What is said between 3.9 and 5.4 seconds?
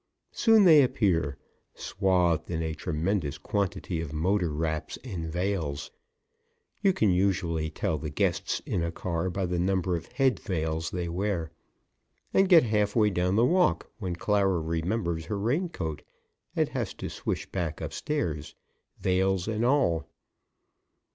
of motor wraps and